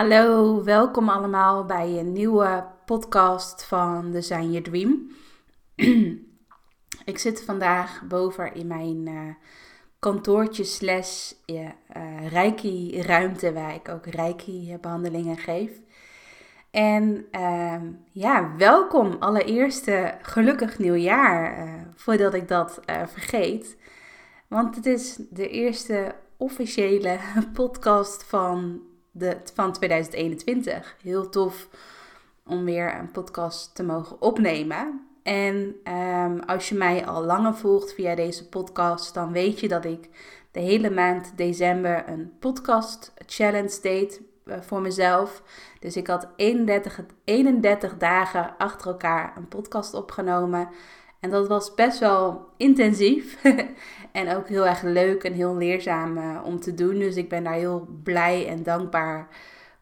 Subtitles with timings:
[0.00, 5.10] Hallo, welkom allemaal bij een nieuwe podcast van Design Your Dream.
[7.12, 9.34] Ik zit vandaag boven in mijn uh,
[9.98, 11.68] kantoortje slash uh,
[12.28, 15.70] reiki ruimte waar ik ook reiki behandelingen geef.
[16.70, 17.82] En uh,
[18.12, 23.76] ja, welkom allereerste gelukkig nieuwjaar voordat ik dat vergeet.
[24.48, 27.18] Want het is de eerste officiële
[27.52, 28.80] podcast van,
[29.54, 30.96] van 2021.
[31.02, 31.68] Heel tof
[32.46, 35.06] om weer een podcast te mogen opnemen.
[35.22, 39.84] En um, als je mij al langer volgt via deze podcast, dan weet je dat
[39.84, 40.08] ik
[40.50, 45.42] de hele maand december een podcast challenge deed uh, voor mezelf.
[45.80, 50.68] Dus ik had 31, 31 dagen achter elkaar een podcast opgenomen.
[51.20, 53.42] En dat was best wel intensief.
[54.12, 56.98] en ook heel erg leuk en heel leerzaam uh, om te doen.
[56.98, 59.28] Dus ik ben daar heel blij en dankbaar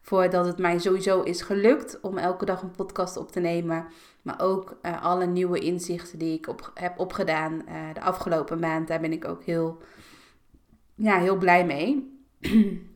[0.01, 3.87] voor dat het mij sowieso is gelukt om elke dag een podcast op te nemen.
[4.21, 8.87] Maar ook uh, alle nieuwe inzichten die ik op, heb opgedaan uh, de afgelopen maand.
[8.87, 9.81] Daar ben ik ook heel,
[10.95, 12.19] ja, heel blij mee.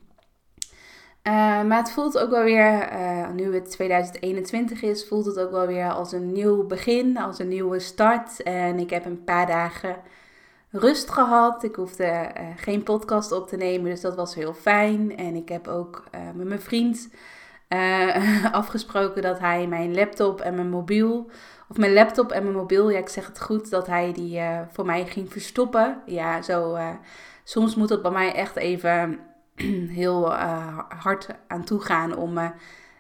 [1.27, 5.51] Uh, maar het voelt ook wel weer, uh, nu het 2021 is, voelt het ook
[5.51, 8.43] wel weer als een nieuw begin, als een nieuwe start.
[8.43, 9.95] En ik heb een paar dagen
[10.69, 11.63] rust gehad.
[11.63, 15.17] Ik hoefde uh, geen podcast op te nemen, dus dat was heel fijn.
[15.17, 16.03] En ik heb ook
[16.35, 17.09] met mijn vriend
[18.51, 21.29] afgesproken dat hij mijn laptop en mijn mobiel,
[21.69, 24.41] of mijn laptop en mijn mobiel, ja ik zeg het goed, dat hij die
[24.71, 26.01] voor mij ging verstoppen.
[26.05, 26.77] Ja, zo,
[27.43, 29.19] soms moet dat bij mij echt even
[30.01, 32.49] heel uh, hard aan toe gaan om uh,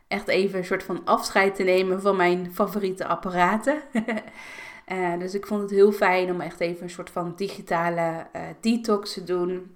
[0.07, 3.81] echt even een soort van afscheid te nemen van mijn favoriete apparaten.
[4.87, 8.27] uh, dus ik vond het heel fijn om echt even een soort van digitale
[8.59, 9.71] detox te doen.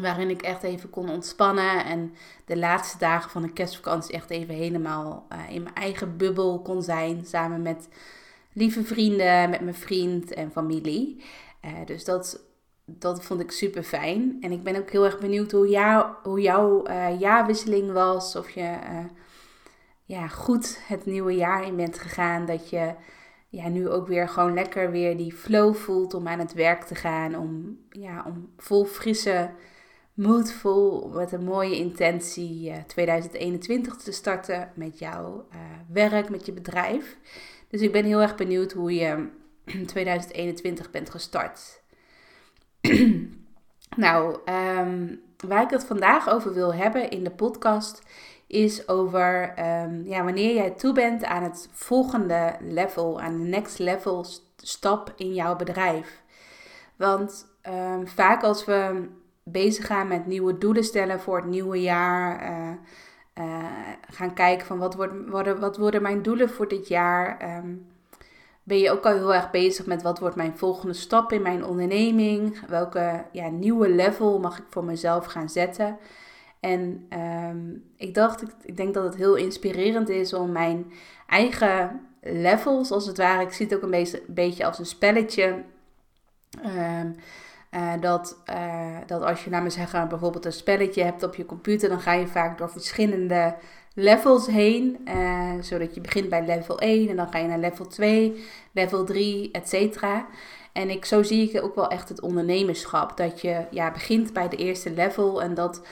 [0.00, 2.14] Waarin ik echt even kon ontspannen en
[2.44, 7.24] de laatste dagen van de kerstvakantie echt even helemaal in mijn eigen bubbel kon zijn.
[7.24, 7.88] Samen met
[8.52, 11.24] lieve vrienden, met mijn vriend en familie.
[11.86, 12.40] dus dat
[12.84, 14.36] dat vond ik super fijn.
[14.40, 18.36] En ik ben ook heel erg benieuwd hoe, jou, hoe jouw uh, jaarwisseling was.
[18.36, 19.04] Of je uh,
[20.04, 22.46] ja, goed het nieuwe jaar in bent gegaan.
[22.46, 22.94] Dat je
[23.48, 26.94] ja, nu ook weer gewoon lekker weer die flow voelt om aan het werk te
[26.94, 27.36] gaan.
[27.36, 29.50] Om, ja, om vol frisse
[30.14, 35.46] moed, vol met een mooie intentie uh, 2021 te starten met jouw
[35.88, 37.18] werk, met je bedrijf.
[37.68, 39.28] Dus ik ben heel erg benieuwd hoe je
[39.86, 41.82] 2021 bent gestart.
[43.96, 44.38] nou,
[44.78, 48.02] um, waar ik het vandaag over wil hebben in de podcast
[48.46, 53.78] is over um, ja, wanneer jij toe bent aan het volgende level, aan de next
[53.78, 56.22] level stap in jouw bedrijf.
[56.96, 59.08] Want um, vaak als we
[59.42, 62.72] bezig gaan met nieuwe doelen stellen voor het nieuwe jaar, uh,
[63.46, 63.64] uh,
[64.10, 67.56] gaan kijken van wat, wordt, worden, wat worden mijn doelen voor dit jaar.
[67.56, 67.86] Um,
[68.64, 71.64] ben je ook al heel erg bezig met wat wordt mijn volgende stap in mijn
[71.64, 72.66] onderneming?
[72.68, 75.98] Welke ja, nieuwe level mag ik voor mezelf gaan zetten?
[76.60, 77.06] En
[77.48, 80.92] um, ik dacht, ik, ik, denk dat het heel inspirerend is om mijn
[81.26, 85.62] eigen levels, als het ware, ik zie het ook een beetje, als een spelletje.
[86.64, 87.14] Um,
[87.70, 91.46] uh, dat, uh, dat als je, laat me zeggen, bijvoorbeeld een spelletje hebt op je
[91.46, 93.54] computer, dan ga je vaak door verschillende
[93.94, 94.98] levels heen.
[95.04, 99.04] Uh, zodat je begint bij level 1 en dan ga je naar level 2, level
[99.04, 100.02] 3, etc.
[100.72, 103.16] En ik, zo zie ik ook wel echt het ondernemerschap.
[103.16, 105.82] Dat je ja, begint bij de eerste level en dat uh,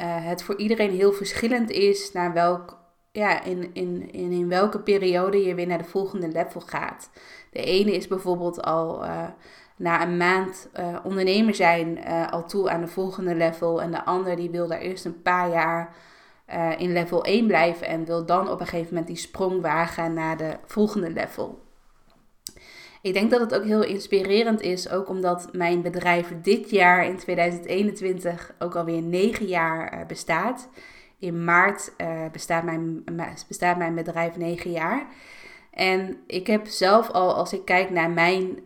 [0.00, 2.78] het voor iedereen heel verschillend is naar welk,
[3.12, 7.10] ja, in, in, in, in welke periode je weer naar de volgende level gaat.
[7.50, 9.24] De ene is bijvoorbeeld al uh,
[9.76, 10.68] na een maand
[11.02, 13.82] ondernemer zijn al toe aan de volgende level.
[13.82, 15.94] En de ander die wil daar eerst een paar jaar
[16.52, 20.12] uh, in level 1 blijven en wil dan op een gegeven moment die sprong wagen
[20.12, 21.66] naar de volgende level.
[23.02, 27.16] Ik denk dat het ook heel inspirerend is, ook omdat mijn bedrijf dit jaar in
[27.16, 30.68] 2021 ook alweer 9 jaar uh, bestaat.
[31.18, 33.04] In maart uh, bestaat, mijn,
[33.48, 35.06] bestaat mijn bedrijf 9 jaar.
[35.72, 38.58] En ik heb zelf al, als ik kijk naar mijn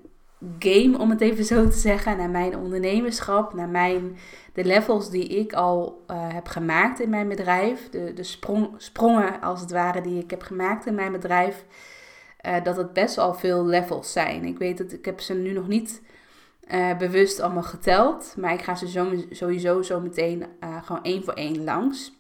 [0.58, 4.16] game, om het even zo te zeggen, naar mijn ondernemerschap, naar mijn,
[4.52, 9.40] de levels die ik al uh, heb gemaakt in mijn bedrijf, de, de sprong, sprongen
[9.40, 11.64] als het ware die ik heb gemaakt in mijn bedrijf,
[12.46, 14.44] uh, dat het best wel veel levels zijn.
[14.44, 16.02] Ik weet dat ik heb ze nu nog niet
[16.68, 20.46] uh, bewust allemaal geteld, maar ik ga ze zo, sowieso zo meteen
[20.82, 22.12] gewoon één voor één langs.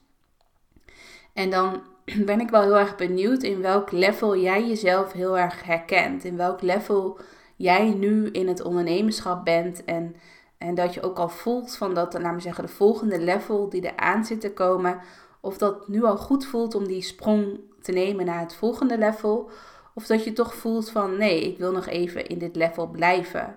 [1.32, 1.82] En dan
[2.26, 6.24] ben ik wel heel erg benieuwd in welk level jij jezelf heel erg herkent.
[6.24, 7.18] In welk level
[7.62, 9.84] jij nu in het ondernemerschap bent.
[9.84, 10.16] En,
[10.58, 13.88] en dat je ook al voelt van dat, laten we zeggen, de volgende level die
[13.88, 15.00] er aan zit te komen.
[15.40, 19.50] Of dat nu al goed voelt om die sprong te nemen naar het volgende level.
[19.94, 23.56] Of dat je toch voelt van nee, ik wil nog even in dit level blijven.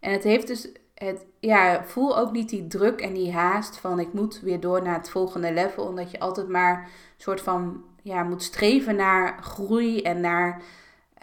[0.00, 4.00] En het heeft dus, het, ja, voel ook niet die druk en die haast van
[4.00, 5.84] ik moet weer door naar het volgende level.
[5.84, 10.62] Omdat je altijd maar een soort van ja, moet streven naar groei en naar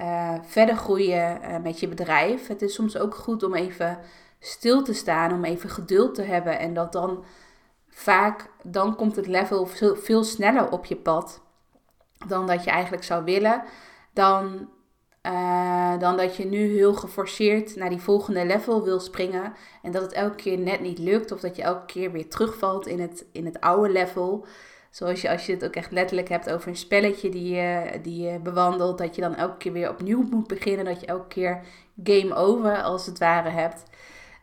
[0.02, 2.48] uh, verder groeien uh, met je bedrijf.
[2.48, 4.00] Het is soms ook goed om even
[4.40, 6.60] stil te staan, om even geduld te hebben.
[6.60, 7.24] En dat dan
[7.90, 11.42] vaak, dan komt het level veel, sneller op je pad
[12.28, 13.64] dan dat je eigenlijk zou willen.
[14.14, 14.70] Dan,
[15.24, 19.54] uh, dan dat je nu heel geforceerd naar die volgende level wil springen.
[19.82, 21.32] En dat het elke keer net niet lukt.
[21.32, 24.46] Of dat je elke keer weer terugvalt in het, in het oude level.
[24.94, 28.22] Zoals je als je het ook echt letterlijk hebt over een spelletje die je, die
[28.22, 30.86] je bewandelt, dat je dan elke keer weer opnieuw moet beginnen.
[30.86, 31.62] Dat je elke keer
[32.04, 33.84] game over als het ware hebt.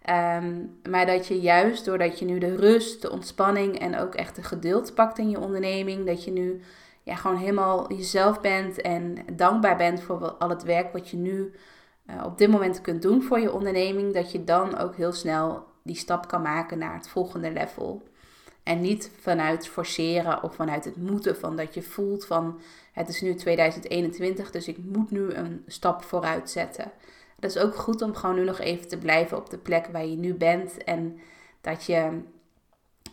[0.02, 4.36] Ehm, maar dat je juist doordat je nu de rust, de ontspanning en ook echt
[4.36, 6.60] de geduld pakt in je onderneming, dat je nu
[7.02, 11.52] ja, gewoon helemaal jezelf bent en dankbaar bent voor al het werk wat je nu
[12.06, 15.64] uh, op dit moment kunt doen voor je onderneming, dat je dan ook heel snel
[15.82, 18.02] die stap kan maken naar het volgende level.
[18.62, 22.60] En niet vanuit forceren of vanuit het moeten van dat je voelt van
[22.92, 26.92] het is nu 2021, dus ik moet nu een stap vooruit zetten.
[27.38, 30.06] Dat is ook goed om gewoon nu nog even te blijven op de plek waar
[30.06, 30.84] je nu bent.
[30.84, 31.20] En
[31.60, 32.20] dat je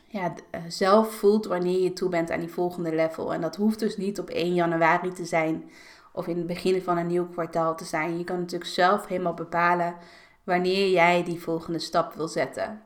[0.07, 3.33] ja, eh, zelf voelt wanneer je toe bent aan die volgende level.
[3.33, 5.71] En dat hoeft dus niet op 1 januari te zijn
[6.11, 8.17] of in het begin van een nieuw kwartaal te zijn.
[8.17, 9.95] Je kan natuurlijk zelf helemaal bepalen
[10.44, 12.81] wanneer jij die volgende stap wil zetten.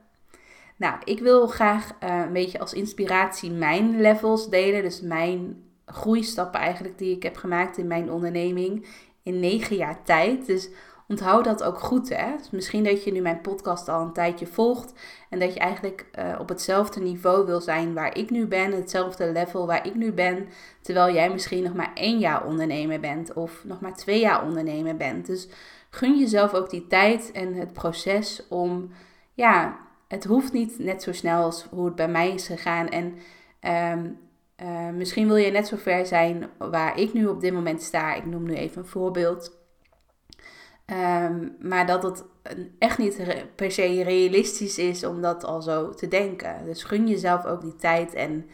[0.82, 4.82] Nou, ik wil graag uh, een beetje als inspiratie mijn levels delen.
[4.82, 8.86] Dus mijn groeistappen eigenlijk die ik heb gemaakt in mijn onderneming
[9.22, 10.46] in negen jaar tijd.
[10.46, 10.70] Dus
[11.08, 12.08] onthoud dat ook goed.
[12.08, 12.36] Hè?
[12.36, 14.92] Dus misschien dat je nu mijn podcast al een tijdje volgt
[15.30, 19.32] en dat je eigenlijk uh, op hetzelfde niveau wil zijn waar ik nu ben, hetzelfde
[19.32, 20.48] level waar ik nu ben,
[20.80, 24.96] terwijl jij misschien nog maar één jaar ondernemer bent of nog maar twee jaar ondernemer
[24.96, 25.26] bent.
[25.26, 25.48] Dus
[25.90, 28.90] gun jezelf ook die tijd en het proces om
[29.34, 29.80] ja,
[30.12, 32.88] het hoeft niet net zo snel als hoe het bij mij is gegaan.
[32.88, 33.18] En
[33.92, 34.18] um,
[34.62, 38.14] uh, misschien wil je net zo ver zijn waar ik nu op dit moment sta.
[38.14, 39.60] Ik noem nu even een voorbeeld.
[40.86, 42.24] Um, maar dat het
[42.78, 43.22] echt niet
[43.54, 46.64] per se realistisch is om dat al zo te denken.
[46.64, 48.48] Dus gun jezelf ook die tijd en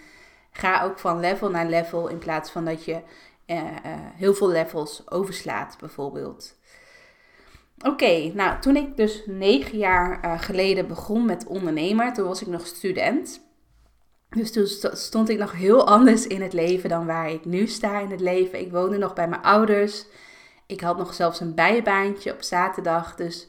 [0.50, 3.00] ga ook van level naar level in plaats van dat je
[3.46, 3.70] uh, uh,
[4.14, 6.57] heel veel levels overslaat, bijvoorbeeld.
[7.84, 12.48] Oké, nou toen ik dus negen jaar uh, geleden begon met ondernemer, toen was ik
[12.48, 13.46] nog student.
[14.28, 14.66] Dus toen
[14.96, 18.20] stond ik nog heel anders in het leven dan waar ik nu sta in het
[18.20, 18.60] leven.
[18.60, 20.06] Ik woonde nog bij mijn ouders.
[20.66, 23.14] Ik had nog zelfs een bijbaantje op zaterdag.
[23.14, 23.48] Dus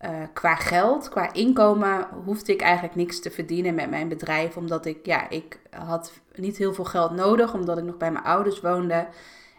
[0.00, 4.56] uh, qua geld, qua inkomen, hoefde ik eigenlijk niks te verdienen met mijn bedrijf.
[4.56, 8.24] Omdat ik, ja, ik had niet heel veel geld nodig, omdat ik nog bij mijn
[8.24, 9.06] ouders woonde.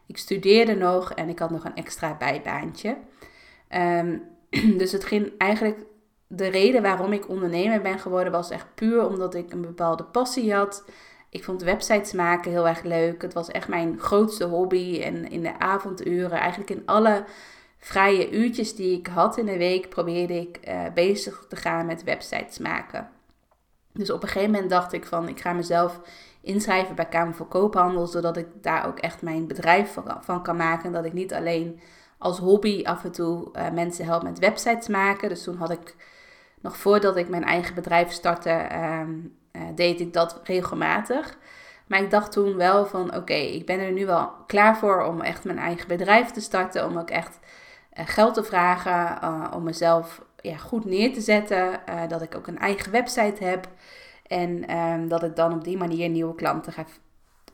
[0.08, 2.98] Ik studeerde nog en ik had nog een extra bijbaantje.
[3.76, 4.24] Um,
[4.78, 5.86] dus het ging eigenlijk.
[6.28, 10.54] De reden waarom ik ondernemer ben geworden was echt puur omdat ik een bepaalde passie
[10.54, 10.86] had.
[11.30, 13.22] Ik vond websites maken heel erg leuk.
[13.22, 15.02] Het was echt mijn grootste hobby.
[15.02, 17.26] En in de avonduren, eigenlijk in alle
[17.78, 22.04] vrije uurtjes die ik had in de week, probeerde ik uh, bezig te gaan met
[22.04, 23.10] websites maken.
[23.94, 26.00] Dus op een gegeven moment dacht ik van, ik ga mezelf
[26.42, 30.56] inschrijven bij Kamer voor Koophandel, zodat ik daar ook echt mijn bedrijf van, van kan
[30.56, 30.86] maken.
[30.86, 31.80] En dat ik niet alleen
[32.24, 35.30] als hobby af en toe uh, mensen help met websites maken.
[35.30, 35.96] Dus toen had ik,
[36.62, 41.38] nog voordat ik mijn eigen bedrijf startte, um, uh, deed ik dat regelmatig.
[41.88, 45.22] Maar ik dacht toen wel van oké, ik ben er nu wel klaar voor om
[45.22, 46.86] echt mijn eigen bedrijf te starten.
[46.86, 47.40] Om ook echt
[48.00, 51.80] uh, geld te vragen, om mezelf ja, goed neer te zetten.
[52.08, 53.68] dat ik ook een eigen website heb.
[54.28, 56.86] En um, dat ik dan op die manier nieuwe klanten ga,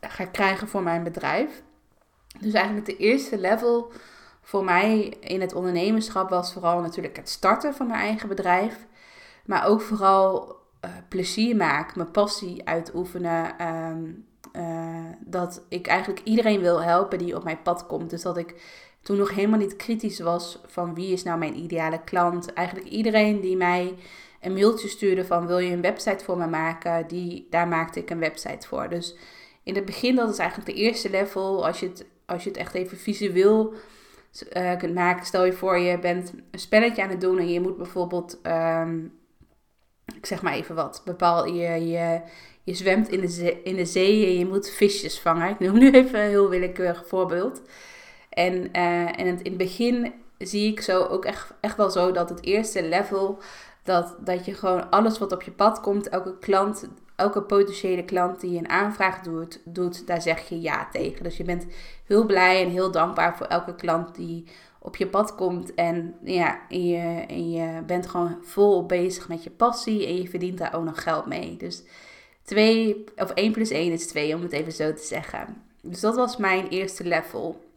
[0.00, 1.62] ga krijgen voor mijn bedrijf.
[2.38, 3.92] Dus eigenlijk de eerste level
[4.50, 8.86] voor mij in het ondernemerschap was vooral natuurlijk het starten van mijn eigen bedrijf.
[9.44, 13.66] Maar ook vooral uh, plezier maken, mijn passie uitoefenen.
[13.66, 18.10] Um, uh, dat ik eigenlijk iedereen wil helpen die op mijn pad komt.
[18.10, 18.54] Dus dat ik
[19.02, 22.52] toen nog helemaal niet kritisch was van wie is nou mijn ideale klant.
[22.52, 23.94] Eigenlijk iedereen die mij
[24.40, 28.10] een mailtje stuurde van wil je een website voor me maken, die, daar maakte ik
[28.10, 28.88] een website voor.
[28.88, 29.16] Dus
[29.62, 32.58] in het begin, dat is eigenlijk de eerste level, als je het, als je het
[32.58, 33.74] echt even visueel
[34.56, 35.26] uh, kunt maken.
[35.26, 39.12] Stel je voor, je bent een spelletje aan het doen en je moet bijvoorbeeld, um,
[40.16, 42.20] ik zeg maar even wat, bepaal je, je,
[42.64, 45.50] je zwemt in de, zee, in de zee en je moet visjes vangen.
[45.50, 47.62] Ik noem nu even een heel willekeurig voorbeeld.
[48.30, 52.28] En, uh, en in het begin zie ik zo ook echt, echt wel zo dat
[52.28, 53.38] het eerste level,
[53.82, 58.40] dat, dat je gewoon alles wat op je pad komt, elke klant, elke potentiële klant
[58.40, 61.22] die een aanvraag doet, doet, daar zeg je ja tegen.
[61.22, 61.66] Dus je bent
[62.06, 64.44] heel blij en heel dankbaar voor elke klant die
[64.78, 65.74] op je pad komt.
[65.74, 70.28] En, ja, en, je, en je bent gewoon vol bezig met je passie en je
[70.28, 71.56] verdient daar ook nog geld mee.
[71.56, 71.82] Dus
[72.42, 75.62] 2 of 1 plus 1 is 2, om het even zo te zeggen.
[75.82, 77.69] Dus dat was mijn eerste level.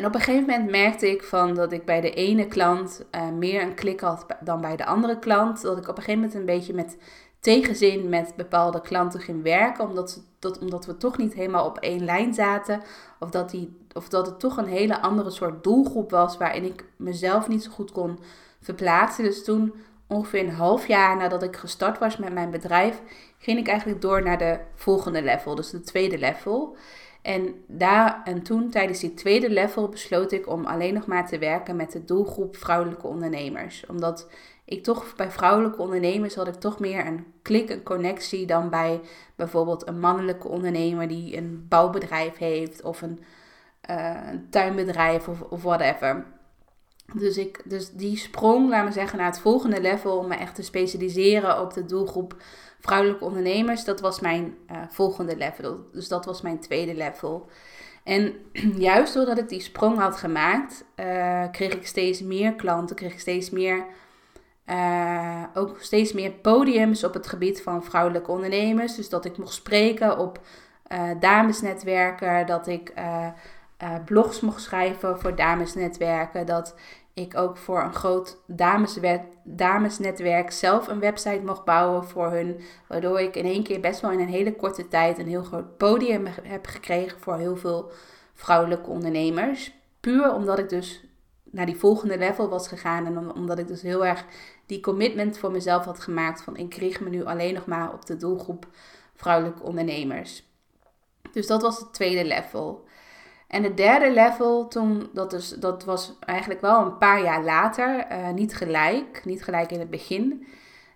[0.00, 3.28] En op een gegeven moment merkte ik van dat ik bij de ene klant uh,
[3.28, 5.62] meer een klik had dan bij de andere klant.
[5.62, 6.96] Dat ik op een gegeven moment een beetje met
[7.40, 12.04] tegenzin met bepaalde klanten ging werken, omdat, dat, omdat we toch niet helemaal op één
[12.04, 12.82] lijn zaten.
[13.18, 16.84] Of dat, die, of dat het toch een hele andere soort doelgroep was waarin ik
[16.96, 18.18] mezelf niet zo goed kon
[18.60, 19.24] verplaatsen.
[19.24, 19.74] Dus toen,
[20.06, 23.02] ongeveer een half jaar nadat ik gestart was met mijn bedrijf,
[23.38, 26.76] ging ik eigenlijk door naar de volgende level, dus de tweede level.
[27.22, 31.38] En, daar, en toen, tijdens die tweede level, besloot ik om alleen nog maar te
[31.38, 33.86] werken met de doelgroep vrouwelijke ondernemers.
[33.86, 34.30] Omdat
[34.64, 39.00] ik toch bij vrouwelijke ondernemers had ik toch meer een klik, een connectie dan bij
[39.36, 43.20] bijvoorbeeld een mannelijke ondernemer die een bouwbedrijf heeft of een,
[43.90, 44.16] uh,
[44.50, 46.26] tuinbedrijf of whatever.
[47.14, 50.54] Dus, ik, dus die sprong, laten we zeggen, naar het volgende level om me echt
[50.54, 52.36] te specialiseren op de doelgroep
[52.80, 53.84] vrouwelijke ondernemers.
[53.84, 55.78] Dat was mijn uh, volgende level.
[55.92, 57.48] Dus dat was mijn tweede level.
[58.04, 58.34] En
[58.88, 63.20] juist doordat ik die sprong had gemaakt, uh, kreeg ik steeds meer klanten, kreeg ik
[63.20, 63.84] steeds meer
[64.66, 68.96] uh, ook steeds meer podiums op het gebied van vrouwelijke ondernemers.
[68.96, 70.40] Dus dat ik mocht spreken op
[71.20, 72.92] damesnetwerken, dat ik
[74.04, 76.74] blogs mocht schrijven voor damesnetwerken, dat
[77.20, 78.38] ik ook voor een groot
[79.44, 82.60] damesnetwerk zelf een website mocht bouwen voor hun.
[82.88, 85.76] Waardoor ik in één keer best wel in een hele korte tijd een heel groot
[85.76, 87.90] podium heb gekregen voor heel veel
[88.34, 89.74] vrouwelijke ondernemers.
[90.00, 91.04] Puur omdat ik dus
[91.50, 93.06] naar die volgende level was gegaan.
[93.06, 94.24] En omdat ik dus heel erg
[94.66, 98.06] die commitment voor mezelf had gemaakt van ik richt me nu alleen nog maar op
[98.06, 98.66] de doelgroep
[99.14, 100.48] vrouwelijke ondernemers.
[101.32, 102.84] Dus dat was het tweede level.
[103.50, 108.06] En het derde level, toen, dat, dus, dat was eigenlijk wel een paar jaar later,
[108.12, 110.46] uh, niet gelijk, niet gelijk in het begin.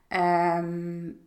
[0.09, 1.19] Um,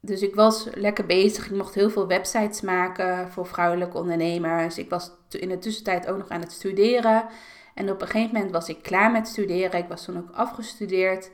[0.00, 1.46] dus ik was lekker bezig.
[1.46, 4.78] Ik mocht heel veel websites maken voor vrouwelijke ondernemers.
[4.78, 7.26] Ik was in de tussentijd ook nog aan het studeren.
[7.74, 9.80] En op een gegeven moment was ik klaar met studeren.
[9.80, 11.30] Ik was toen ook afgestudeerd.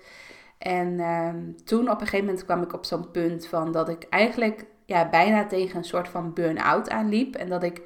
[0.59, 4.07] En ehm, toen op een gegeven moment kwam ik op zo'n punt van dat ik
[4.11, 7.35] eigenlijk ja, bijna tegen een soort van burn-out aanliep.
[7.35, 7.83] En dat ik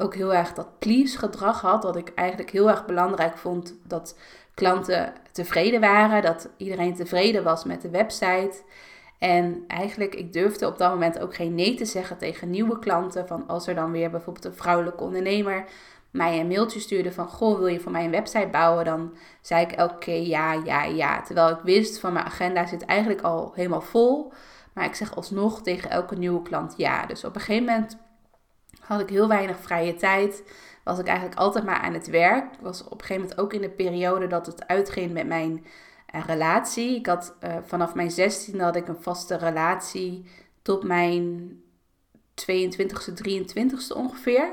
[0.00, 1.82] ook heel erg dat please gedrag had.
[1.82, 4.18] Dat ik eigenlijk heel erg belangrijk vond dat
[4.54, 6.22] klanten tevreden waren.
[6.22, 8.62] Dat iedereen tevreden was met de website.
[9.18, 13.26] En eigenlijk, ik durfde op dat moment ook geen nee te zeggen tegen nieuwe klanten.
[13.26, 15.64] Van als er dan weer bijvoorbeeld een vrouwelijke ondernemer
[16.10, 18.84] mij een mailtje stuurde van, goh, wil je voor mij een website bouwen?
[18.84, 21.22] Dan zei ik keer ja, ja, ja.
[21.22, 24.32] Terwijl ik wist van mijn agenda zit eigenlijk al helemaal vol.
[24.72, 27.06] Maar ik zeg alsnog tegen elke nieuwe klant ja.
[27.06, 27.96] Dus op een gegeven moment
[28.90, 30.42] had ik heel weinig vrije tijd.
[30.84, 32.44] Was ik eigenlijk altijd maar aan het werk.
[32.60, 35.64] Was op een gegeven moment ook in de periode dat het uitging met mijn
[36.14, 36.96] uh, relatie.
[36.96, 40.26] Ik had uh, vanaf mijn 16 had ik een vaste relatie
[40.62, 41.50] tot mijn
[42.34, 42.86] 22e,
[43.28, 44.52] 23e ongeveer.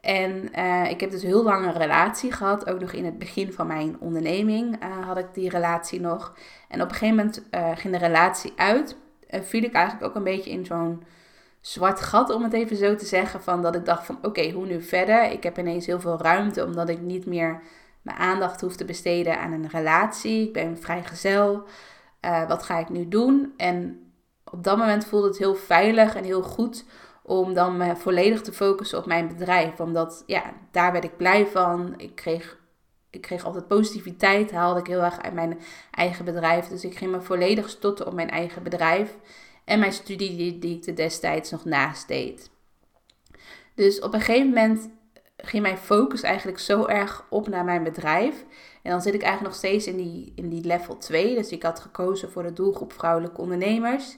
[0.00, 2.70] En uh, ik heb dus heel lang een relatie gehad.
[2.70, 6.34] Ook nog in het begin van mijn onderneming had ik die relatie nog.
[6.68, 7.42] En op een gegeven moment
[7.78, 8.96] ging de relatie uit.
[9.26, 11.02] En viel ik eigenlijk ook een beetje in zo'n
[11.66, 13.42] zwart gat, om het even zo te zeggen.
[13.42, 15.30] Van dat ik dacht van oké, hoe nu verder?
[15.30, 17.62] Ik heb ineens heel veel ruimte, omdat ik niet meer
[18.02, 20.46] mijn aandacht hoef te besteden aan een relatie.
[20.46, 21.62] Ik ben vrijgezel.
[22.48, 23.54] wat ga ik nu doen?
[23.56, 24.02] En
[24.44, 26.84] op dat moment voelde het heel veilig en heel goed
[27.22, 29.80] om dan me volledig te focussen op mijn bedrijf.
[29.80, 31.94] Omdat ja, daar werd ik blij van.
[31.96, 32.58] Ik kreeg,
[33.10, 36.68] ik kreeg altijd positiviteit, haalde ik heel erg uit mijn eigen bedrijf.
[36.68, 39.16] Dus ik ging me volledig stotten op mijn eigen bedrijf.
[39.64, 42.50] En mijn studie die, ik er destijds nog naast deed.
[43.74, 44.88] Dus op een gegeven moment
[45.36, 48.44] ging mijn focus eigenlijk zo erg op naar mijn bedrijf.
[48.82, 51.34] En dan zit ik eigenlijk nog steeds in die, in die level 2.
[51.34, 54.16] Dus ik had gekozen voor de doelgroep vrouwelijke ondernemers.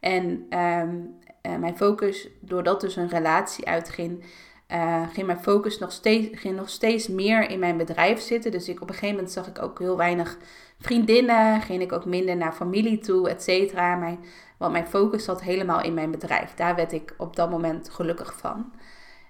[0.00, 4.24] En um, uh, mijn focus, doordat dus een relatie uitging,
[4.72, 8.50] uh, ging mijn focus nog steeds, ging nog steeds meer in mijn bedrijf zitten.
[8.50, 10.38] Dus ik, op een gegeven moment zag ik ook heel weinig
[10.78, 11.60] vriendinnen.
[11.60, 13.96] Ging ik ook minder naar familie toe, et cetera.
[13.96, 14.18] Mijn,
[14.64, 16.54] want mijn focus zat helemaal in mijn bedrijf.
[16.54, 18.72] Daar werd ik op dat moment gelukkig van.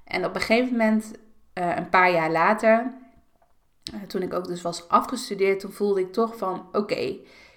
[0.04, 1.12] En op een gegeven moment,
[1.54, 2.94] uh, een paar jaar later,
[3.94, 7.16] uh, toen ik ook dus was afgestudeerd, toen voelde ik toch van oké,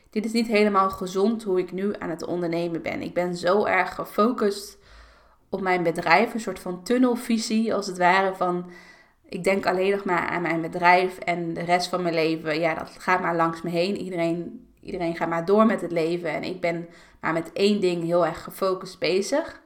[0.10, 3.01] dit is niet helemaal gezond hoe ik nu aan het ondernemen ben.
[3.01, 4.77] Ik ben zo erg gefocust
[5.50, 8.72] op mijn bedrijf, een soort van tunnelvisie als het ware van
[9.29, 12.74] ik denk alleen nog maar aan mijn bedrijf en de rest van mijn leven, ja,
[12.74, 13.98] dat gaat maar langs me heen.
[13.98, 16.88] Iedereen, iedereen gaat maar door met het leven en ik ben
[17.20, 19.62] maar met één ding heel erg gefocust bezig.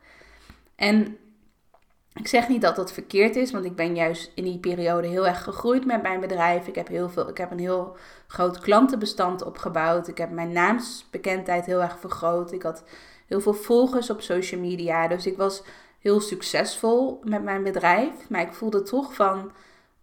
[0.75, 1.17] En
[2.13, 5.27] ik zeg niet dat dat verkeerd is, want ik ben juist in die periode heel
[5.27, 6.67] erg gegroeid met mijn bedrijf.
[6.67, 7.95] Ik heb, heel veel, ik heb een heel
[8.27, 10.07] groot klantenbestand opgebouwd.
[10.07, 12.51] Ik heb mijn naamsbekendheid heel erg vergroot.
[12.51, 12.83] Ik had
[13.27, 15.07] heel veel volgers op social media.
[15.07, 15.63] Dus ik was
[15.99, 18.29] heel succesvol met mijn bedrijf.
[18.29, 19.51] Maar ik voelde toch van,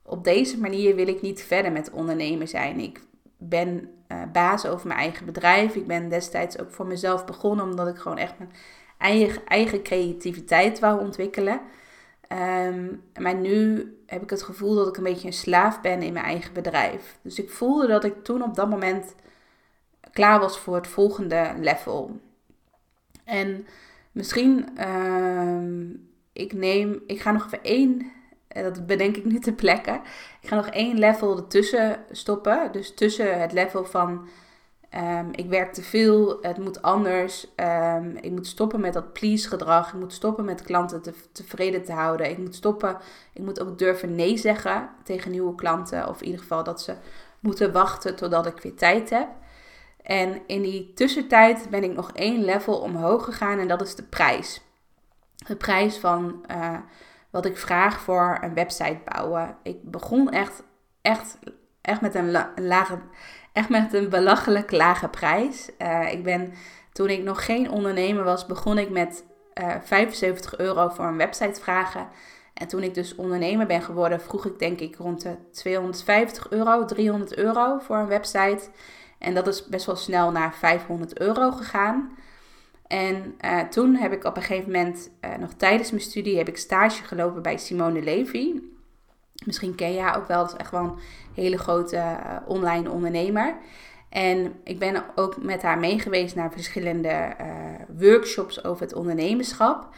[0.02, 2.80] op deze manier wil ik niet verder met ondernemen zijn.
[2.80, 3.00] Ik
[3.38, 5.74] ben uh, baas over mijn eigen bedrijf.
[5.74, 8.52] Ik ben destijds ook voor mezelf begonnen, omdat ik gewoon echt mijn
[8.98, 11.60] eigen, eigen creativiteit wou ontwikkelen.
[12.28, 12.86] Ehm,
[13.20, 16.24] maar nu heb ik het gevoel dat ik een beetje een slaaf ben in mijn
[16.24, 17.18] eigen bedrijf.
[17.22, 19.14] Dus ik voelde dat ik toen op dat moment
[20.12, 22.20] klaar was voor het volgende level.
[23.24, 23.66] En
[24.12, 25.96] misschien, uh,
[26.32, 28.06] ik neem, ik ga nog even één, eh,
[28.48, 30.00] dat bedenk ik nu te plekken.
[30.40, 32.72] Ik ga nog één level ertussen stoppen.
[32.72, 34.28] Dus tussen het level van
[34.94, 37.46] um, ik werk te veel, het moet anders.
[37.56, 39.88] Um, ik moet stoppen met dat please gedrag.
[39.88, 42.30] Ik moet stoppen met klanten te, tevreden te houden.
[42.30, 42.96] Ik moet stoppen,
[43.32, 46.08] ik moet ook durven nee zeggen tegen nieuwe klanten.
[46.08, 46.94] Of in ieder geval dat ze
[47.40, 49.28] moeten wachten totdat ik weer tijd heb.
[50.02, 54.02] En in die tussentijd ben ik nog één level omhoog gegaan en dat is de
[54.02, 54.60] prijs.
[55.46, 56.78] De prijs van uh,
[57.30, 59.56] wat ik vraag voor een website bouwen.
[59.62, 60.62] Ik begon echt,
[61.02, 61.38] echt,
[61.80, 62.98] echt, met, een lage,
[63.52, 65.70] echt met een belachelijk lage prijs.
[65.78, 66.52] Uh, ik ben,
[66.92, 71.16] toen ik nog geen ondernemer was, begon ik met uh, eh, 75 euro voor een
[71.16, 72.08] website vragen.
[72.54, 76.84] En toen ik dus ondernemer ben geworden, vroeg ik denk ik rond de 250 euro,
[76.84, 78.68] 300 euro voor een website.
[79.18, 82.16] En dat is best wel snel naar 500 euro gegaan.
[82.88, 86.48] En uh, toen heb ik op een gegeven moment, uh, nog tijdens mijn studie, heb
[86.48, 88.60] ik stage gelopen bij Simone Levy.
[89.44, 90.98] Misschien ken je haar ook wel, dat is echt wel een
[91.34, 93.56] hele grote uh, online ondernemer.
[94.08, 97.34] En ik ben ook met haar meegeweest naar verschillende
[97.98, 99.88] workshops over het ondernemerschap.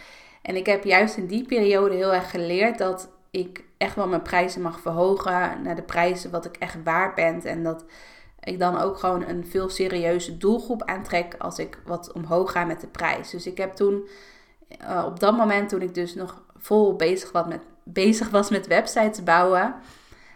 [0.43, 4.23] En ik heb juist in die periode heel erg geleerd dat ik echt wel mijn
[4.23, 7.43] prijzen mag verhogen naar de prijzen wat ik echt waard ben.
[7.43, 7.85] En dat
[8.45, 12.81] ik dan ook gewoon een veel serieuze doelgroep aantrek als ik wat omhoog ga met
[12.81, 13.31] de prijs.
[13.31, 14.09] Dus ik heb toen,
[14.83, 18.67] uh, op dat moment toen ik dus nog vol bezig was met, bezig was met
[18.67, 19.75] websites bouwen,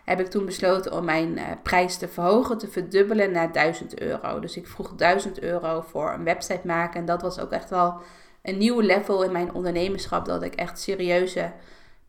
[0.05, 4.41] heb ik toen besloten om mijn uh, prijs te verhogen, te verdubbelen naar 1000 euro.
[4.41, 7.01] Dus ik vroeg 1000 euro voor een website maken.
[7.01, 8.01] En dat was ook echt wel
[8.43, 11.53] een nieuw level in mijn ondernemerschap, dat ik echt serieuze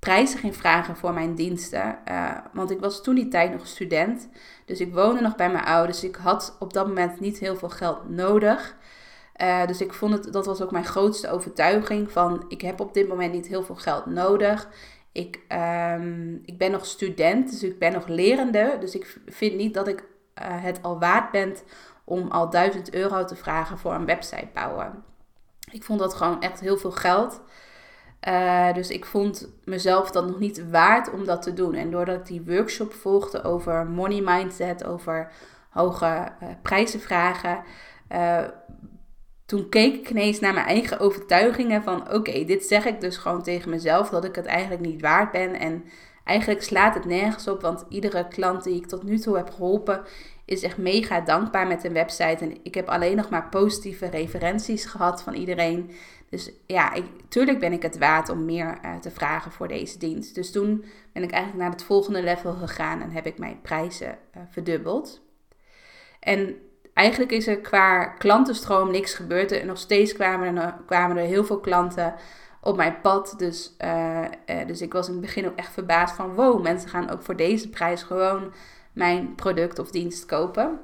[0.05, 1.97] prijzen ging vragen voor mijn diensten.
[2.11, 4.29] Uh, want ik was toen die tijd nog student.
[4.65, 6.03] Dus ik woonde nog bij mijn ouders.
[6.03, 8.75] Ik had op dat moment niet heel veel geld nodig.
[9.41, 12.93] Uh, dus ik vond het, dat was ook mijn grootste overtuiging van ik heb op
[12.93, 14.69] dit moment niet heel veel geld nodig.
[15.11, 15.39] Ik,
[15.97, 18.77] um, ik ben nog student, dus ik ben nog lerende.
[18.79, 20.03] Dus ik vind niet dat ik uh,
[20.63, 21.55] het al waard ben
[22.03, 25.03] om al 1000 euro te vragen voor een website bouwen.
[25.71, 27.41] Ik vond dat gewoon echt heel veel geld.
[28.27, 31.73] Uh, dus ik vond mezelf dat nog niet waard om dat te doen.
[31.73, 35.31] En doordat ik die workshop volgde over money mindset, over
[35.69, 36.05] hoge
[36.43, 37.63] uh, prijzen vragen,
[38.11, 38.43] uh,
[39.45, 43.43] toen keek ik ineens naar mijn eigen overtuigingen van oké, dit zeg ik dus gewoon
[43.43, 45.59] tegen mezelf dat ik het eigenlijk niet waard ben.
[45.59, 45.83] En
[46.23, 50.03] eigenlijk slaat het nergens op, want iedere klant die ik tot nu toe heb geholpen
[50.45, 52.37] is echt mega dankbaar met een website.
[52.45, 55.91] En ik heb alleen nog maar positieve referenties gehad van iedereen.
[56.35, 59.97] Dus ja, ik, tuurlijk ben ik het waard om meer uh, te vragen voor deze
[59.97, 60.35] dienst.
[60.35, 64.07] Dus toen ben ik eigenlijk naar het volgende level gegaan en heb ik mijn prijzen
[64.37, 65.21] uh, verdubbeld.
[66.19, 66.55] En
[66.93, 69.51] eigenlijk is er qua klantenstroom niks gebeurd.
[69.51, 72.15] En nog steeds kwamen er, kwamen er heel veel klanten
[72.61, 73.35] op mijn pad.
[73.37, 74.25] Dus, uh,
[74.67, 76.35] dus ik was in het begin ook echt verbaasd van...
[76.35, 78.53] wow, mensen gaan ook voor deze prijs gewoon
[78.93, 80.79] mijn product of dienst kopen.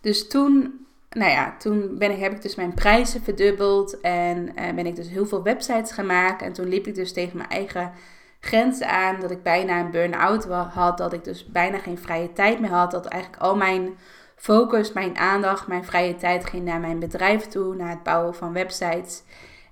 [0.00, 0.79] Dus toen
[1.10, 4.96] nou ja, toen ben ik, heb ik dus mijn prijzen verdubbeld en uh, ben ik
[4.96, 6.46] dus heel veel websites maken.
[6.46, 7.92] En toen liep ik dus tegen mijn eigen
[8.40, 12.60] grenzen aan dat ik bijna een burn-out had, dat ik dus bijna geen vrije tijd
[12.60, 13.90] meer had, dat eigenlijk al mijn
[14.36, 18.52] focus, mijn aandacht, mijn vrije tijd ging naar mijn bedrijf toe, naar het bouwen van
[18.52, 19.22] websites.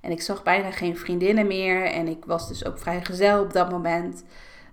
[0.01, 1.85] En ik zag bijna geen vriendinnen meer.
[1.85, 4.25] En ik was dus ook vrij gezel op dat moment.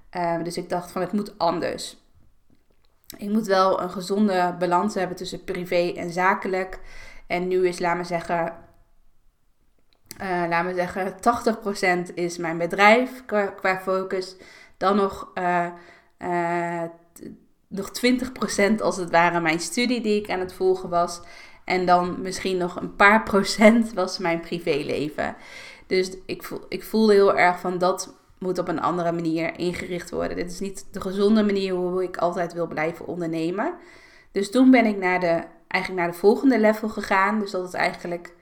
[0.10, 2.05] Ehm, dus ik dacht van het moet anders.
[3.17, 6.80] Ik moet wel een gezonde balans hebben tussen privé en zakelijk.
[7.28, 8.54] En nu is, laat me zeggen,
[10.21, 11.15] uh, laat me zeggen,
[12.10, 14.36] 80% is mijn bedrijf qua, focus.
[14.78, 15.67] Dan nog, uh,
[16.19, 16.84] uh,
[17.67, 17.91] nog
[18.78, 21.21] 20% als het ware mijn studie die ik aan het volgen was.
[21.65, 25.36] En dan misschien nog een paar procent was mijn privéleven.
[25.88, 30.10] Dus ik, voel, ik voelde heel erg van dat moet op een andere manier ingericht
[30.10, 30.38] worden.
[30.38, 33.74] Dit is niet de gezonde manier hoe ik altijd wil blijven ondernemen.
[34.32, 37.39] Dus toen ben ik naar de, eigenlijk naar de volgende level gegaan.
[37.39, 38.34] Dus dat is eigenlijk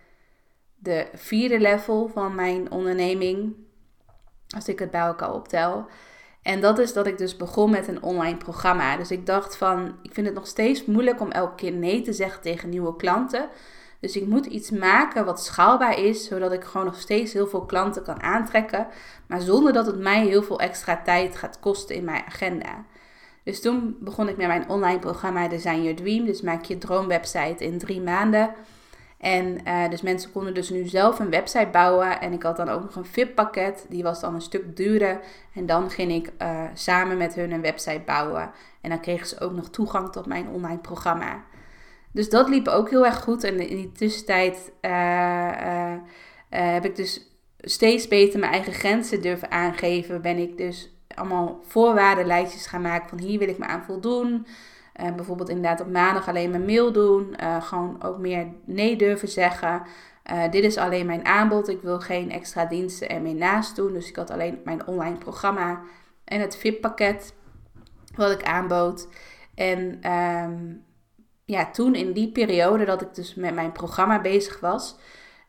[0.75, 3.56] de vierde level van mijn onderneming.
[4.56, 5.86] Als ik het bij elkaar optel.
[6.41, 8.97] En dat is dat ik dus begon met een online programma.
[8.97, 12.13] Dus ik dacht van, ik vind het nog steeds moeilijk om elke keer nee te
[12.13, 13.49] zeggen tegen nieuwe klanten.
[14.04, 17.66] Dus ik moet iets maken wat schaalbaar is, zodat ik gewoon nog steeds heel veel
[17.66, 18.88] klanten kan aantrekken.
[19.28, 22.86] Maar zonder dat het mij heel veel extra tijd gaat kosten in mijn agenda.
[23.44, 26.26] Dus toen begon ik met mijn online programma Design Your Dream.
[26.26, 28.54] Dus maak je droomwebsite in drie maanden.
[29.18, 32.22] En uh, dus mensen konden dus nu zelf een website bouwen.
[32.22, 33.86] En ik had dan ook nog een VIP-pakket.
[33.89, 35.20] Die was dan een stuk duurder.
[35.54, 38.52] En dan ging ik uh, samen met hun een website bouwen.
[38.82, 41.44] En dan kregen ze ook nog toegang tot mijn online programma.
[42.13, 43.43] Dus dat liep ook heel erg goed.
[43.43, 45.95] En in die tussentijd uh,
[46.49, 50.21] heb ik dus steeds beter mijn eigen grenzen durven aangeven.
[50.21, 54.47] Ben ik dus allemaal voorwaardenlijstjes gaan maken van hier wil ik me aan voldoen.
[55.02, 57.36] Uh, bijvoorbeeld inderdaad op maandag alleen mijn mail doen.
[57.60, 59.82] Gewoon ook meer nee durven zeggen.
[60.49, 61.69] Dit is alleen mijn aanbod.
[61.69, 63.93] Ik wil geen extra diensten er meer naast doen.
[63.93, 65.82] Dus ik had alleen mijn online programma
[66.23, 67.34] en het VIP-pakket
[68.15, 69.08] wat ik aanbood.
[69.56, 70.84] En um,
[71.54, 74.96] ja, toen in die periode dat ik dus met mijn programma bezig was.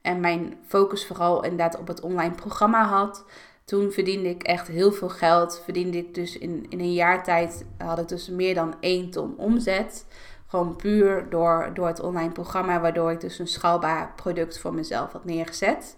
[0.03, 3.25] En mijn focus vooral inderdaad op het online programma had.
[3.65, 5.61] Toen verdiende ik echt heel veel geld.
[5.65, 9.35] Verdiende ik dus in, in een jaar tijd had ik dus meer dan 1 ton
[9.37, 10.07] omzet.
[10.47, 15.13] Gewoon puur door, door het online programma, waardoor ik dus een schaalbaar product voor mezelf
[15.13, 15.97] had neergezet.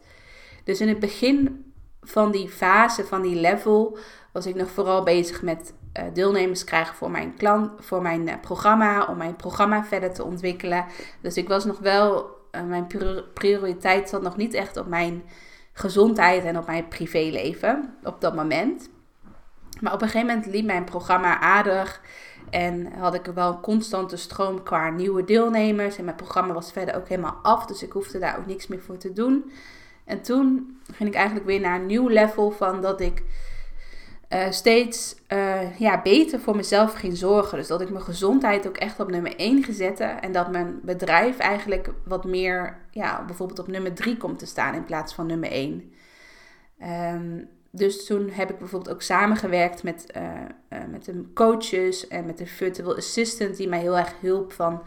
[0.65, 1.65] Dus in het begin
[2.03, 3.99] van die fase, van die level,
[4.33, 5.73] was ik nog vooral bezig met
[6.13, 10.85] deelnemers krijgen voor mijn, klant, voor mijn uh, programma, om mijn programma verder te ontwikkelen.
[11.21, 12.87] Dus ik was nog wel, uh, mijn
[13.35, 15.23] prioriteit zat nog niet echt op mijn
[15.73, 18.89] gezondheid en op mijn privéleven op dat moment.
[19.81, 22.01] Maar op een gegeven moment liep mijn programma aardig.
[22.51, 25.99] En had ik wel een constante stroom qua nieuwe deelnemers.
[25.99, 27.67] En mijn programma was verder ook helemaal af.
[27.67, 29.53] Dus ik hoefde daar ook niks meer voor te doen.
[30.05, 33.23] En toen ging ik eigenlijk weer naar een nieuw level van dat ik
[34.31, 37.59] uh, steeds uh, ja, beter voor mezelf ging zorgen.
[37.59, 40.05] Dus dat ik mijn gezondheid ook echt op nummer 1 gezette.
[40.05, 44.75] En dat mijn bedrijf eigenlijk wat meer, ja, bijvoorbeeld op nummer 3 komt te staan
[44.75, 45.73] in plaats van nummer 1.
[45.73, 45.87] Um,
[46.79, 52.39] ehm, dus toen heb ik bijvoorbeeld ook samengewerkt met, uh, met de coaches en met
[52.39, 54.83] de virtual assistant die mij heel erg hielp van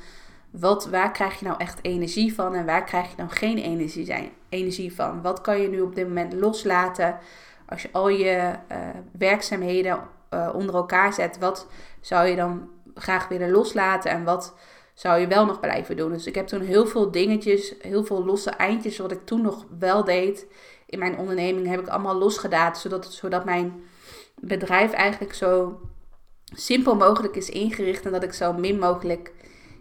[0.52, 4.06] wat, waar krijg je nou echt energie van en waar krijg je nou geen energie,
[4.06, 5.22] zijn, energie van?
[5.22, 7.18] Wat kan je nu op dit moment loslaten?
[7.70, 8.78] Als je al je uh,
[9.18, 10.00] werkzaamheden
[10.34, 11.68] uh, onder elkaar zet, wat
[12.02, 14.56] zou je dan graag willen loslaten en wat
[14.94, 16.12] zou je wel nog blijven doen?
[16.12, 19.66] Dus ik heb toen heel veel dingetjes, heel veel losse eindjes, wat ik toen nog
[19.80, 20.48] wel deed
[20.86, 23.84] in mijn onderneming, heb ik allemaal losgelaten, zodat, zodat mijn
[24.36, 25.80] bedrijf eigenlijk zo
[26.56, 29.34] simpel mogelijk is ingericht en dat ik zo min mogelijk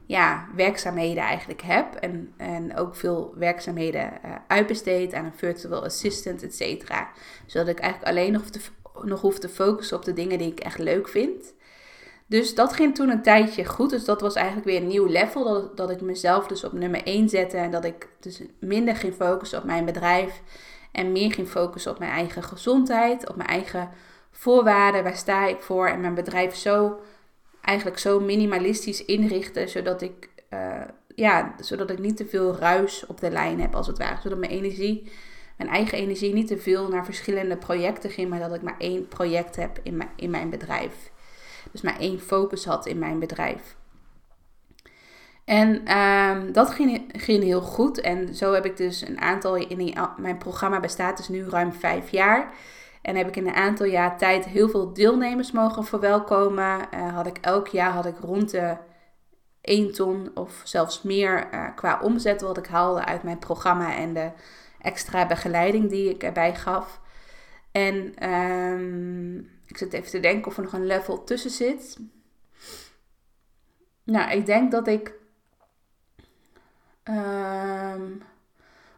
[0.08, 1.94] ja, werkzaamheden eigenlijk heb.
[1.94, 7.08] En, en ook veel werkzaamheden uh, uitbesteed aan een virtual assistant, et cetera.
[7.46, 8.42] Zodat ik eigenlijk alleen nog,
[9.02, 11.54] nog hoef te focussen op de dingen die ik echt leuk vind.
[12.26, 13.90] Dus dat ging toen een tijdje goed.
[13.90, 15.44] Dus dat was eigenlijk weer een nieuw level.
[15.44, 17.56] Dat, dat ik mezelf dus op nummer 1 zette.
[17.56, 20.42] En dat ik dus minder ging focussen op mijn bedrijf.
[20.92, 23.28] En meer ging focussen op mijn eigen gezondheid.
[23.28, 23.90] Op mijn eigen
[24.30, 25.02] voorwaarden.
[25.02, 25.88] Waar sta ik voor?
[25.88, 27.00] En mijn bedrijf zo
[27.60, 30.80] eigenlijk zo minimalistisch inrichten, zodat ik, uh,
[31.14, 34.20] ja, zodat ik niet te veel ruis op de lijn heb, als het ware.
[34.22, 35.10] Zodat mijn energie,
[35.56, 39.08] mijn eigen energie, niet te veel naar verschillende projecten ging, maar dat ik maar één
[39.08, 41.10] project heb in mijn, in mijn bedrijf.
[41.72, 43.76] Dus maar één focus had in mijn bedrijf.
[45.48, 48.00] En um, dat ging, ging heel goed.
[48.00, 49.56] En zo heb ik dus een aantal.
[49.56, 52.52] In mijn programma bestaat dus nu ruim vijf jaar.
[53.02, 56.88] En heb ik in een aantal jaar tijd heel veel deelnemers mogen verwelkomen.
[56.94, 58.76] Uh, had ik elk jaar had ik rond de
[59.60, 64.14] 1 ton of zelfs meer uh, qua omzet wat ik haalde uit mijn programma en
[64.14, 64.30] de
[64.80, 67.00] extra begeleiding die ik erbij gaf.
[67.72, 71.98] En um, ik zit even te denken of er nog een level tussen zit.
[74.04, 75.12] Nou, ik denk dat ik
[77.04, 78.22] um,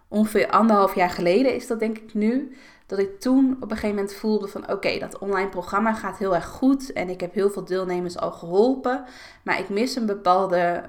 [0.09, 2.57] ongeveer anderhalf jaar geleden is dat denk ik nu.
[2.91, 6.35] Dat ik toen op een gegeven moment voelde van oké, dat online programma gaat heel
[6.35, 6.93] erg goed.
[6.93, 9.05] En ik heb heel veel deelnemers al geholpen.
[9.43, 10.83] Maar ik mis een bepaalde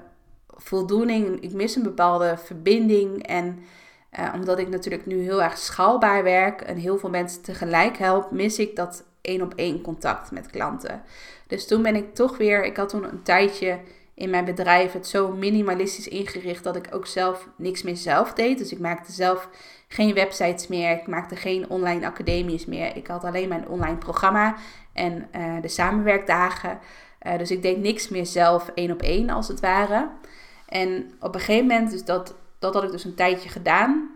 [0.46, 1.40] voldoening.
[1.40, 3.26] Ik mis een bepaalde verbinding.
[3.26, 3.58] En
[4.18, 8.30] uh, omdat ik natuurlijk nu heel erg schaalbaar werk en heel veel mensen tegelijk help,
[8.30, 11.02] mis ik dat één op één contact met klanten.
[11.46, 13.78] Dus toen ben ik toch weer, ik had toen een tijdje
[14.14, 18.58] in mijn bedrijf het zo minimalistisch ingericht dat ik ook zelf niks meer zelf deed.
[18.58, 19.48] Dus ik maakte zelf
[19.92, 22.96] geen websites meer, ik maakte geen online academies meer.
[22.96, 24.56] Ik had alleen mijn online programma
[24.92, 26.78] en uh, de samenwerkdagen.
[27.26, 30.08] Uh, dus ik deed niks meer zelf één op één als het ware.
[30.68, 34.10] En op een gegeven moment, dus dat, dat had ik dus een tijdje gedaan.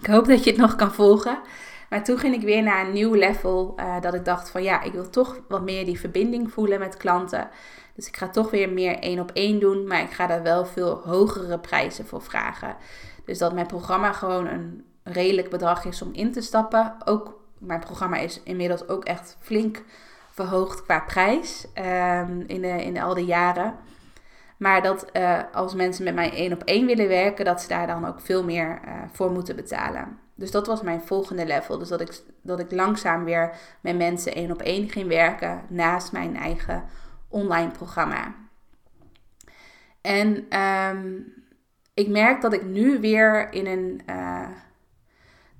[0.00, 1.38] Ik hoop dat je het nog kan volgen.
[1.90, 3.74] Maar toen ging ik weer naar een nieuw level.
[3.76, 6.96] Uh, dat ik dacht van ja, ik wil toch wat meer die verbinding voelen met
[6.96, 7.48] klanten.
[7.94, 9.86] Dus ik ga toch weer meer één op één doen.
[9.86, 12.76] Maar ik ga daar wel veel hogere prijzen voor vragen.
[13.28, 16.94] Dus dat mijn programma gewoon een redelijk bedrag is om in te stappen.
[17.04, 19.82] Ook mijn programma is inmiddels ook echt flink
[20.30, 23.74] verhoogd qua prijs um, in, de, in al die jaren.
[24.56, 27.86] Maar dat uh, als mensen met mij één op één willen werken, dat ze daar
[27.86, 30.18] dan ook veel meer uh, voor moeten betalen.
[30.34, 31.78] Dus dat was mijn volgende level.
[31.78, 36.12] Dus dat ik, dat ik langzaam weer met mensen één op één ging werken naast
[36.12, 36.84] mijn eigen
[37.28, 38.34] online programma.
[40.00, 41.37] En um,
[41.98, 44.00] ik merk dat ik nu weer in een.
[44.10, 44.48] Uh,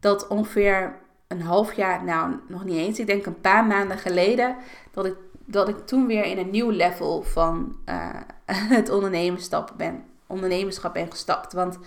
[0.01, 0.95] dat ongeveer
[1.29, 4.57] een half jaar, nou nog niet eens, ik denk een paar maanden geleden,
[4.91, 8.09] dat ik, dat ik toen weer in een nieuw level van uh,
[8.79, 11.53] het ondernemerschap ben, ondernemerschap ben gestapt.
[11.53, 11.79] Want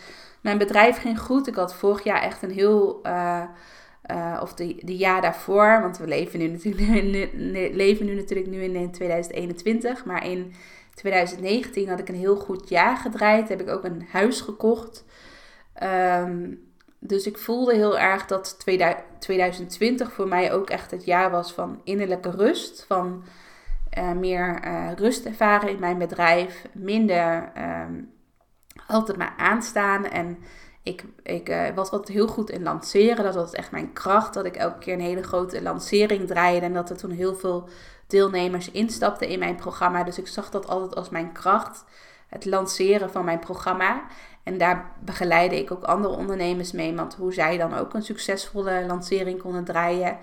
[0.42, 1.48] mijn bedrijf ging goed.
[1.48, 3.00] Ik had vorig jaar echt een heel.
[3.04, 3.44] Uh,
[4.42, 7.30] of de, de jaar daarvoor, want we leven nu natuurlijk,
[7.84, 10.06] leven nu natuurlijk nu in 2021.
[10.06, 10.54] Maar in
[10.94, 13.50] 2019 had ik een heel goed jaar gedraaid.
[13.50, 15.06] Heb ik ook een huis gekocht.
[15.84, 16.70] Um,
[17.04, 18.60] dus ik voelde heel erg dat
[19.20, 22.86] 2020 voor mij ook echt het jaar was van innerlijke rust.
[22.88, 23.24] Van
[23.98, 26.66] uh, meer uh, rust ervaren in mijn bedrijf.
[26.72, 28.12] Minder um,
[28.88, 30.06] altijd maar aanstaan.
[30.06, 30.38] En
[30.84, 33.24] ik, ik uh, was wat heel goed in lanceren.
[33.24, 34.34] Dat was echt mijn kracht.
[34.34, 36.66] Dat ik elke keer een hele grote lancering draaide.
[36.66, 37.70] En dat er toen heel veel
[38.12, 40.04] deelnemers instapten in mijn programma.
[40.04, 41.84] Dus ik zag dat altijd als mijn kracht.
[42.28, 44.04] Het lanceren van mijn programma.
[44.44, 46.96] En daar begeleide ik ook andere ondernemers mee.
[46.96, 50.18] Want hoe zij dan ook een succesvolle lancering konden draaien.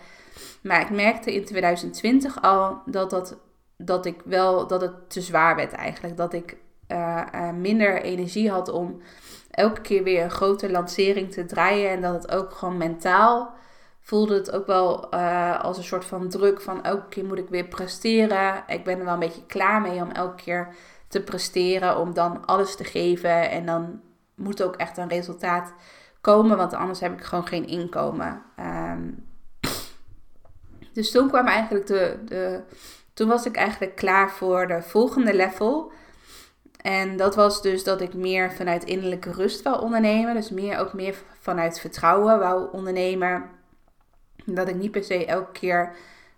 [0.62, 3.36] Maar ik merkte in 2020 al dat, dat,
[3.76, 6.16] dat ik wel dat het te zwaar werd eigenlijk.
[6.16, 6.56] Dat ik
[6.88, 9.00] uh, uh, minder energie had om
[9.50, 11.90] elke keer weer een grote lancering te draaien.
[11.90, 13.56] En dat het ook gewoon mentaal
[14.08, 17.48] voelde het ook wel uh, als een soort van druk van elke keer moet ik
[17.48, 18.64] weer presteren.
[18.66, 20.74] Ik ben er wel een beetje klaar mee om elke keer
[21.08, 23.50] te presteren, om dan alles te geven.
[23.50, 24.00] En dan
[24.34, 25.72] moet ook echt een resultaat
[26.20, 28.42] komen, want anders heb ik gewoon geen inkomen.
[28.60, 29.26] Um,
[30.92, 32.62] dus toen kwam eigenlijk de, de.
[33.14, 35.92] Toen was ik eigenlijk klaar voor de volgende level.
[36.82, 40.34] En dat was dus dat ik meer vanuit innerlijke rust wou ondernemen.
[40.34, 43.56] Dus meer, ook meer vanuit vertrouwen wou ondernemen.
[44.44, 45.92] Dat ik niet per se elke keer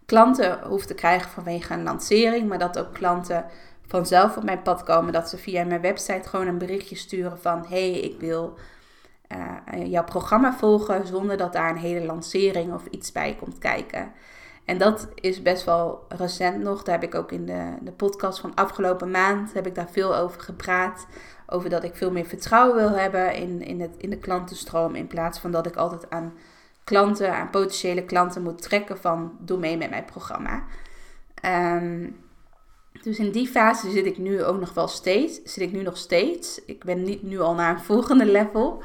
[0.06, 2.48] klanten hoef te krijgen vanwege een lancering.
[2.48, 3.44] Maar dat ook klanten
[3.86, 5.12] vanzelf op mijn pad komen.
[5.12, 7.66] Dat ze via mijn website gewoon een berichtje sturen van...
[7.68, 8.58] hey, ik wil
[9.32, 14.12] uh, jouw programma volgen zonder dat daar een hele lancering of iets bij komt kijken.
[14.64, 16.82] En dat is best wel recent nog.
[16.82, 20.16] Daar heb ik ook in de, de podcast van afgelopen maand heb ik daar veel
[20.16, 21.06] over gepraat.
[21.46, 24.94] Over dat ik veel meer vertrouwen wil hebben in, in, het, in de klantenstroom.
[24.94, 26.32] In plaats van dat ik altijd aan
[26.84, 30.64] klanten, aan potentiële klanten moet trekken van doe mee met mijn programma.
[31.44, 32.16] Um,
[33.02, 35.40] dus in die fase zit ik nu ook nog wel steeds.
[35.44, 36.64] Zit ik nu nog steeds.
[36.64, 38.82] Ik ben niet nu al naar een volgende level.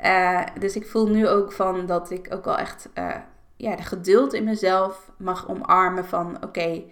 [0.00, 3.14] Uh, dus ik voel nu ook van dat ik ook wel echt uh,
[3.56, 6.82] ja, de geduld in mezelf mag omarmen van oké,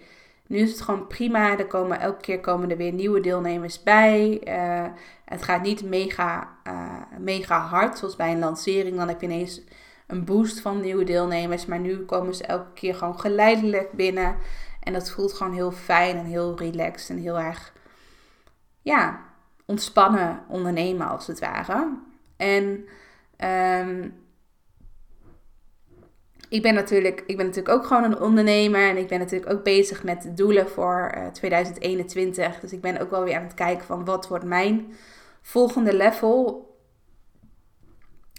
[0.47, 1.57] nu is het gewoon prima.
[1.57, 4.41] Er komen, elke keer komen er weer nieuwe deelnemers bij.
[4.47, 4.91] Uh,
[5.25, 6.49] het gaat niet mega,
[7.19, 8.97] mega hard, zoals bij een lancering.
[8.97, 9.61] Dan heb je ineens
[10.13, 11.65] een boost van nieuwe deelnemers.
[11.65, 14.35] Maar nu komen ze elke keer gewoon geleidelijk binnen.
[14.79, 17.73] En dat voelt gewoon heel fijn en heel relaxed en heel erg,
[18.81, 19.19] ja,
[19.65, 21.97] ontspannen ondernemen als het ware.
[22.37, 22.85] En
[23.87, 24.21] um,
[26.49, 29.63] ik ben, natuurlijk, ik ben natuurlijk ook gewoon een ondernemer en ik ben natuurlijk ook
[29.63, 32.59] bezig met doelen voor uh, eh, 2021.
[32.59, 34.93] Dus ik ben ook wel weer aan het kijken van wat wordt mijn
[35.41, 36.71] volgende level?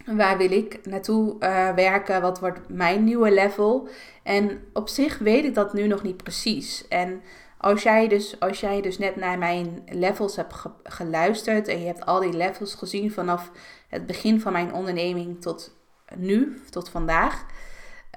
[0.05, 2.21] Waar wil ik naartoe uh, werken?
[2.21, 3.87] Wat wordt mijn nieuwe level?
[4.23, 6.87] En op zich weet ik dat nu nog niet precies.
[6.87, 7.21] En
[7.57, 12.05] als jij dus, als jij dus net naar mijn levels hebt geluisterd en je hebt
[12.05, 13.51] al die levels gezien vanaf
[13.87, 15.75] het begin van mijn onderneming tot
[16.15, 17.45] nu, tot vandaag,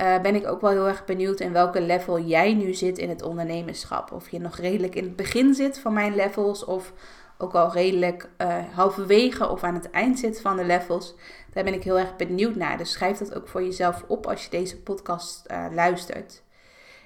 [0.03, 3.09] uh, ben ik ook wel heel erg benieuwd in welke level jij nu zit in
[3.09, 4.12] het ondernemerschap.
[4.12, 6.92] Of je nog redelijk in het begin zit van mijn levels of
[7.38, 11.14] ook al redelijk uh, halverwege of aan het eind zit van de levels.
[11.53, 12.79] Daar ben ik heel erg benieuwd naar.
[12.79, 16.42] Dus schrijf dat ook voor jezelf op als je deze podcast uh, luistert.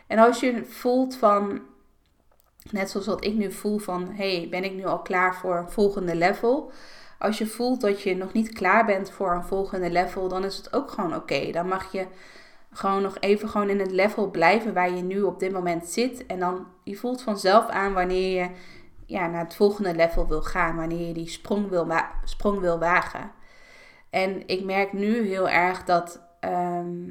[0.07, 1.61] En als je voelt van,
[2.71, 5.71] net zoals wat ik nu voel van, hey, ben ik nu al klaar voor een
[5.71, 6.73] volgende level?
[7.19, 10.57] Als je voelt dat je nog niet klaar bent voor een volgende level, dan is
[10.57, 11.51] het ook gewoon oké.
[11.53, 12.07] Dan mag je
[12.73, 16.27] gewoon nog even gewoon in het level blijven waar je nu op dit moment zit.
[16.27, 18.51] En dan je voelt vanzelf aan wanneer je
[19.13, 20.77] ja, naar het volgende level wil gaan.
[20.77, 21.87] Wanneer je die sprong wil,
[22.25, 23.31] sprong wil wagen.
[24.11, 27.11] En ik merk nu heel erg dat, ehm,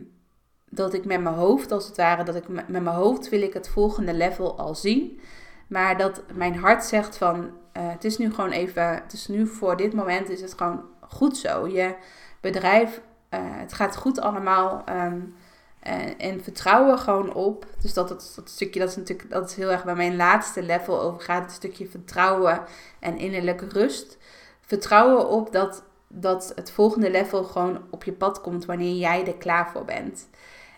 [0.69, 3.53] dat ik met mijn hoofd, als het ware, dat ik met mijn hoofd wil ik
[3.53, 5.19] het volgende level al zien.
[5.67, 9.47] Maar dat mijn hart zegt van, uh, het is nu gewoon even, het is nu
[9.47, 11.67] voor dit moment is het gewoon goed zo.
[11.67, 11.95] Je
[12.41, 14.83] bedrijf, uh, het gaat goed allemaal.
[14.89, 15.35] Um,
[15.81, 17.65] en, en vertrouwen gewoon op.
[17.81, 20.63] Dus dat, dat, dat stukje, dat is natuurlijk dat is heel erg bij mijn laatste
[20.63, 21.43] level over gaat.
[21.43, 22.61] Het stukje vertrouwen
[22.99, 24.17] en innerlijke rust.
[24.61, 29.35] Vertrouwen op dat, dat het volgende level gewoon op je pad komt wanneer jij er
[29.37, 30.29] klaar voor bent.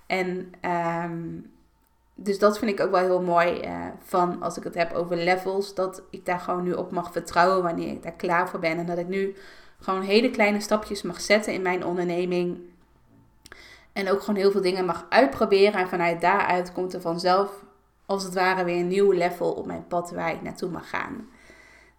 [0.06, 0.52] En
[1.06, 1.52] um,
[2.16, 5.18] dus dat vind ik ook wel heel mooi uh, van als ik het heb over
[5.18, 5.74] levels.
[5.76, 8.78] Dat ik daar gewoon nu op mag vertrouwen wanneer ik daar klaar voor ben.
[8.78, 9.36] En dat ik nu
[9.80, 12.60] gewoon hele kleine stapjes mag zetten in mijn onderneming
[13.94, 15.80] en ook gewoon heel veel dingen mag uitproberen.
[15.80, 17.64] En vanuit daaruit komt er vanzelf,
[18.06, 21.30] als het ware, weer een nieuw level op mijn pad waar ik naartoe mag gaan.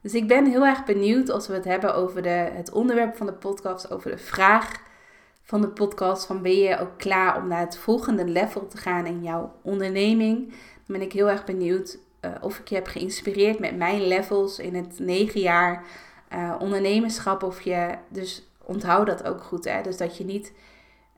[0.01, 3.27] Dus ik ben heel erg benieuwd als we het hebben over de, het onderwerp van
[3.27, 4.73] de podcast, over de vraag
[5.43, 9.07] van de podcast: van ben je ook klaar om naar het volgende level te gaan
[9.07, 10.49] in jouw onderneming?
[10.49, 14.59] Dan ben ik heel erg benieuwd uh, of ik je heb geïnspireerd met mijn levels
[14.59, 15.85] in het negen jaar
[16.33, 17.43] uh, ondernemerschap.
[17.43, 19.83] Of je, dus onthoud dat ook goed, hè?
[19.83, 20.53] Dus dat je niet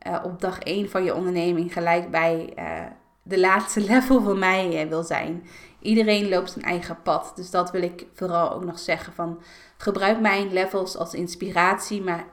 [0.07, 2.81] uh, op dag 1 van je onderneming gelijk bij uh,
[3.23, 5.47] de laatste level van mij uh, wil zijn.
[5.81, 7.33] Iedereen loopt zijn eigen pad.
[7.35, 9.13] Dus dat wil ik vooral ook nog zeggen.
[9.13, 9.43] Van,
[9.77, 12.03] gebruik mijn levels als inspiratie.
[12.03, 12.25] Maar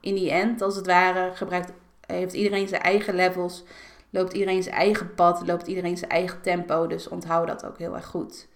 [0.00, 1.72] in die end, als het ware, gebruikt,
[2.06, 3.64] heeft iedereen zijn eigen levels.
[4.10, 5.46] Loopt iedereen zijn eigen pad.
[5.46, 6.86] Loopt iedereen zijn eigen tempo.
[6.86, 8.48] Dus onthoud dat ook heel erg goed.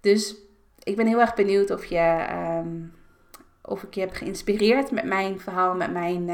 [0.00, 0.36] Dus
[0.82, 2.26] ik ben heel erg benieuwd of je...
[2.64, 2.94] Um,
[3.62, 6.30] of ik je heb geïnspireerd met mijn verhaal, met mijn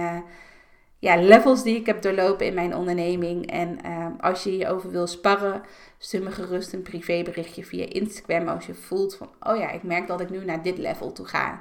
[1.02, 3.50] ja, levels die ik heb doorlopen in mijn onderneming.
[3.50, 5.62] En ehm, als je hierover wil sparren,
[5.98, 8.48] stuur me gerust een privéberichtje via Instagram.
[8.48, 11.26] Als je voelt van, oh ja, ik merk dat ik nu naar dit level toe
[11.26, 11.60] ga,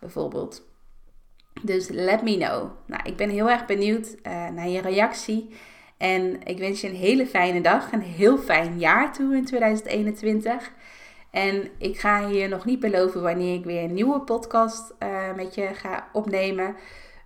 [0.00, 0.62] bijvoorbeeld.
[1.62, 2.70] Dus let me know.
[2.86, 5.54] Nou, ik ben heel erg benieuwd uh, naar je reactie.
[5.96, 10.72] En ik wens je een hele fijne dag, een heel fijn jaar toe in 2021.
[11.30, 15.54] En ik ga hier nog niet beloven wanneer ik weer een nieuwe podcast uh, met
[15.54, 16.76] je ga opnemen.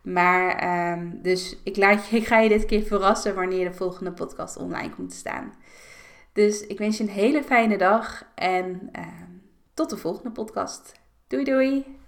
[0.04, 4.12] Maar um, dus ik, laat je, ik ga je dit keer verrassen wanneer de volgende
[4.12, 5.54] podcast online komt te staan.
[6.32, 9.06] Dus ik wens je een hele fijne dag en uh,
[9.74, 10.92] tot de volgende podcast.
[11.26, 12.02] Doei doei!